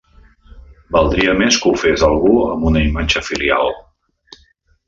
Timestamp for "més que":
1.41-1.69